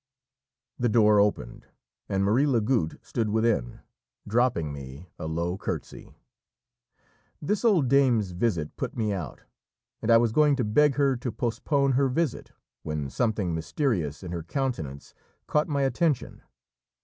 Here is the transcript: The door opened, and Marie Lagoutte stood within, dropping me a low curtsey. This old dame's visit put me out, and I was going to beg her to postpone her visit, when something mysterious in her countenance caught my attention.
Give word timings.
The 0.79 0.89
door 0.89 1.19
opened, 1.19 1.67
and 2.09 2.23
Marie 2.23 2.47
Lagoutte 2.47 2.97
stood 3.05 3.29
within, 3.29 3.81
dropping 4.27 4.73
me 4.73 5.11
a 5.19 5.27
low 5.27 5.59
curtsey. 5.59 6.15
This 7.39 7.63
old 7.63 7.87
dame's 7.87 8.31
visit 8.31 8.75
put 8.77 8.97
me 8.97 9.13
out, 9.13 9.43
and 10.01 10.09
I 10.09 10.17
was 10.17 10.31
going 10.31 10.55
to 10.55 10.63
beg 10.63 10.95
her 10.95 11.15
to 11.17 11.31
postpone 11.31 11.91
her 11.91 12.09
visit, 12.09 12.51
when 12.81 13.11
something 13.11 13.53
mysterious 13.53 14.23
in 14.23 14.31
her 14.31 14.41
countenance 14.41 15.13
caught 15.45 15.67
my 15.67 15.83
attention. 15.83 16.41